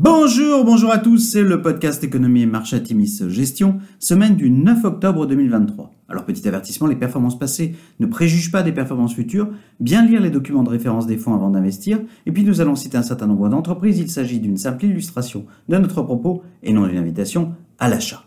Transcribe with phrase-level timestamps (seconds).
[0.00, 4.84] Bonjour, bonjour à tous, c'est le podcast Économie et Marché Atimis Gestion, semaine du 9
[4.84, 5.92] octobre 2023.
[6.08, 9.48] Alors petit avertissement, les performances passées ne préjugent pas des performances futures,
[9.80, 12.96] bien lire les documents de référence des fonds avant d'investir, et puis nous allons citer
[12.96, 16.98] un certain nombre d'entreprises, il s'agit d'une simple illustration de notre propos et non d'une
[16.98, 18.22] invitation à l'achat.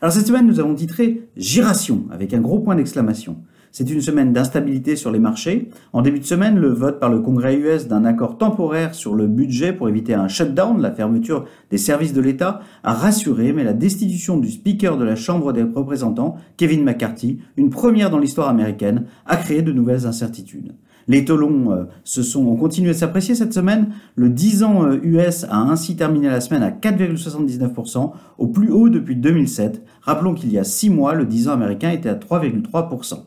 [0.00, 3.38] Alors cette semaine nous avons titré Giration avec un gros point d'exclamation.
[3.78, 5.68] C'est une semaine d'instabilité sur les marchés.
[5.92, 9.26] En début de semaine, le vote par le Congrès US d'un accord temporaire sur le
[9.26, 13.74] budget pour éviter un shutdown, la fermeture des services de l'État, a rassuré, mais la
[13.74, 19.04] destitution du Speaker de la Chambre des représentants, Kevin McCarthy, une première dans l'histoire américaine,
[19.26, 20.72] a créé de nouvelles incertitudes.
[21.06, 23.90] Les taux euh, se sont, ont continué de s'apprécier cette semaine.
[24.14, 28.88] Le 10 ans US euh, a ainsi terminé la semaine à 4,79%, au plus haut
[28.88, 29.84] depuis 2007.
[30.00, 33.18] Rappelons qu'il y a 6 mois, le 10 ans américain était à 3,3%.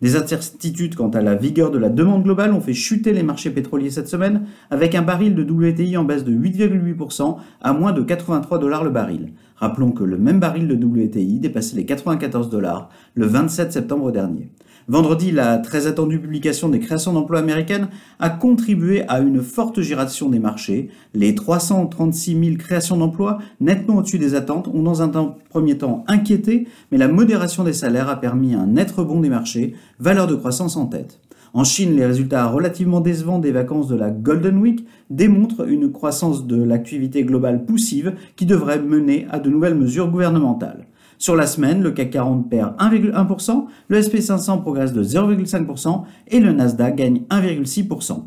[0.00, 3.50] Des incertitudes quant à la vigueur de la demande globale ont fait chuter les marchés
[3.50, 8.02] pétroliers cette semaine, avec un baril de WTI en baisse de 8,8% à moins de
[8.02, 9.32] 83 dollars le baril.
[9.56, 14.52] Rappelons que le même baril de WTI dépassait les 94 dollars le 27 septembre dernier.
[14.90, 17.88] Vendredi, la très attendue publication des créations d'emplois américaines
[18.20, 20.88] a contribué à une forte giration des marchés.
[21.12, 25.10] Les 336 000 créations d'emplois, nettement au-dessus des attentes, ont dans un
[25.50, 29.74] premier temps inquiété, mais la modération des salaires a permis un net rebond des marchés,
[30.00, 31.20] valeur de croissance en tête.
[31.54, 36.46] En Chine, les résultats relativement décevants des vacances de la Golden Week démontrent une croissance
[36.46, 40.86] de l'activité globale poussive qui devrait mener à de nouvelles mesures gouvernementales.
[41.16, 46.52] Sur la semaine, le CAC 40 perd 1,1%, le SP500 progresse de 0,5% et le
[46.52, 48.22] Nasdaq gagne 1,6%.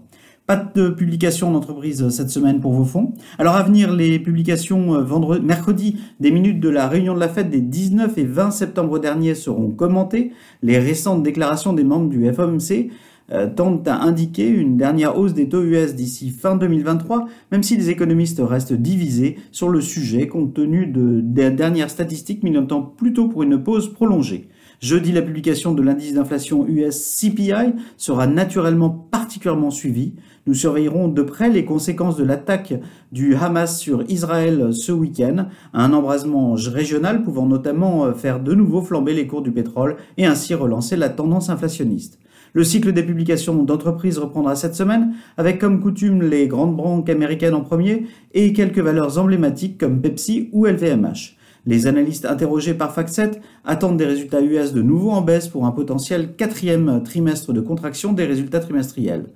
[0.51, 3.13] Pas de publication d'entreprise cette semaine pour vos fonds.
[3.39, 7.29] Alors à venir, les publications euh, vendredi, mercredi des minutes de la réunion de la
[7.29, 10.33] fête des 19 et 20 septembre dernier seront commentées.
[10.61, 12.91] Les récentes déclarations des membres du FOMC
[13.31, 17.77] euh, tendent à indiquer une dernière hausse des taux US d'ici fin 2023, même si
[17.77, 23.29] les économistes restent divisés sur le sujet compte tenu de, des dernières statistiques militant plutôt
[23.29, 24.49] pour une pause prolongée.
[24.81, 30.15] Jeudi, la publication de l'indice d'inflation US CPI sera naturellement particulièrement suivie.
[30.47, 32.73] Nous surveillerons de près les conséquences de l'attaque
[33.11, 38.81] du Hamas sur Israël ce week-end, un embrasement régional pouvant notamment euh, faire de nouveau
[38.81, 42.17] flamber les cours du pétrole et ainsi relancer la tendance inflationniste.
[42.53, 47.53] Le cycle des publications d'entreprises reprendra cette semaine, avec comme coutume les grandes banques américaines
[47.53, 51.37] en premier et quelques valeurs emblématiques comme Pepsi ou LVMH.
[51.67, 55.71] Les analystes interrogés par FactSet attendent des résultats US de nouveau en baisse pour un
[55.71, 59.27] potentiel quatrième trimestre de contraction des résultats trimestriels.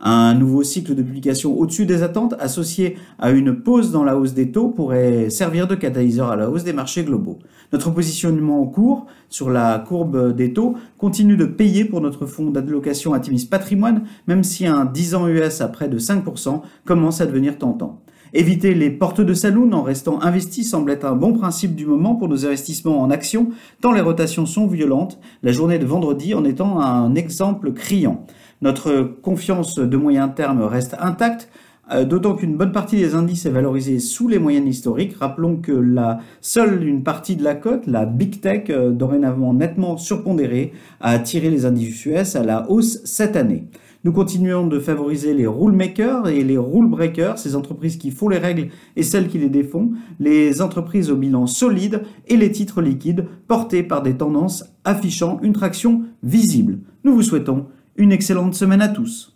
[0.00, 4.32] Un nouveau cycle de publication au-dessus des attentes, associé à une pause dans la hausse
[4.32, 7.40] des taux, pourrait servir de catalyseur à la hausse des marchés globaux.
[7.72, 12.50] Notre positionnement en cours sur la courbe des taux continue de payer pour notre fonds
[12.50, 17.26] d'allocation Atimis Patrimoine, même si un 10 ans US à près de 5% commence à
[17.26, 18.02] devenir tentant.
[18.34, 22.14] Éviter les portes de saloon en restant investi semble être un bon principe du moment
[22.14, 23.50] pour nos investissements en actions,
[23.82, 28.24] tant les rotations sont violentes, la journée de vendredi en étant un exemple criant.
[28.62, 31.50] Notre confiance de moyen terme reste intacte,
[31.92, 35.16] euh, d'autant qu'une bonne partie des indices est valorisée sous les moyennes historiques.
[35.20, 39.98] Rappelons que la seule une partie de la cote, la Big Tech, euh, dorénavant nettement
[39.98, 43.64] surpondérée, a attiré les indices US à la hausse cette année.
[44.04, 48.28] Nous continuons de favoriser les rule makers et les rule breakers, ces entreprises qui font
[48.28, 52.82] les règles et celles qui les défont, les entreprises au bilan solide et les titres
[52.82, 56.80] liquides portés par des tendances affichant une traction visible.
[57.04, 59.31] Nous vous souhaitons une excellente semaine à tous.